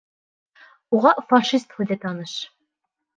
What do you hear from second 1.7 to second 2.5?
һүҙе таныш.